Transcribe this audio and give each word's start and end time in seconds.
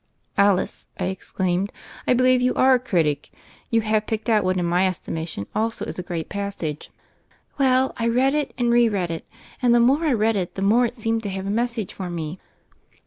"Alice," 0.35 0.87
I 0.99 1.03
exclaimed, 1.05 1.71
"I 2.07 2.15
believe 2.15 2.41
you 2.41 2.55
are 2.55 2.73
a 2.73 2.79
critic. 2.79 3.29
You 3.69 3.81
have 3.81 4.07
picked 4.07 4.29
out 4.31 4.43
what 4.43 4.57
in 4.57 4.65
my 4.65 4.87
esti 4.87 5.11
mation 5.11 5.45
also 5.53 5.85
is 5.85 5.99
a 5.99 6.01
great 6.01 6.27
passage." 6.27 6.89
"Well, 7.59 7.93
I 7.97 8.07
read 8.07 8.33
it 8.33 8.51
and 8.57 8.73
re 8.73 8.89
read 8.89 9.11
it. 9.11 9.27
And 9.61 9.75
the 9.75 9.79
more 9.79 10.03
I 10.03 10.13
read 10.13 10.35
it 10.35 10.55
the 10.55 10.63
more 10.63 10.87
it 10.87 10.97
seemed 10.97 11.21
to 11.21 11.29
have 11.29 11.45
a 11.45 11.51
message 11.51 11.93
for 11.93 12.09
me." 12.09 12.39